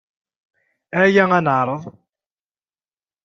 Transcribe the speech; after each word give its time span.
Aya 1.01 1.25
ad 1.37 1.43
neɛreḍ! 1.45 1.83